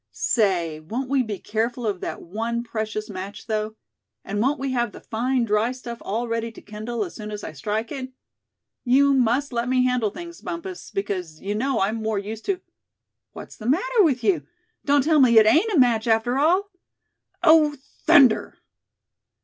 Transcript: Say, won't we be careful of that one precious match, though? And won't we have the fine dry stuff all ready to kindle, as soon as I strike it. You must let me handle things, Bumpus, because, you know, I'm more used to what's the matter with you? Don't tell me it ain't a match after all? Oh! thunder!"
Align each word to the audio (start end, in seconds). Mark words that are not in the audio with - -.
Say, 0.13 0.79
won't 0.79 1.11
we 1.11 1.21
be 1.21 1.37
careful 1.37 1.85
of 1.85 2.01
that 2.01 2.23
one 2.23 2.63
precious 2.63 3.07
match, 3.07 3.45
though? 3.45 3.75
And 4.25 4.41
won't 4.41 4.59
we 4.59 4.71
have 4.71 4.93
the 4.93 4.99
fine 4.99 5.43
dry 5.45 5.71
stuff 5.71 5.99
all 6.01 6.27
ready 6.27 6.51
to 6.53 6.59
kindle, 6.59 7.05
as 7.05 7.13
soon 7.13 7.29
as 7.29 7.43
I 7.43 7.51
strike 7.51 7.91
it. 7.91 8.11
You 8.83 9.13
must 9.13 9.53
let 9.53 9.69
me 9.69 9.85
handle 9.85 10.09
things, 10.09 10.41
Bumpus, 10.41 10.89
because, 10.89 11.39
you 11.39 11.53
know, 11.53 11.81
I'm 11.81 12.01
more 12.01 12.17
used 12.17 12.45
to 12.45 12.61
what's 13.33 13.57
the 13.57 13.69
matter 13.69 14.01
with 14.03 14.23
you? 14.23 14.47
Don't 14.85 15.03
tell 15.03 15.19
me 15.19 15.37
it 15.37 15.45
ain't 15.45 15.71
a 15.71 15.77
match 15.77 16.07
after 16.07 16.39
all? 16.39 16.71
Oh! 17.43 17.75
thunder!" 18.07 18.57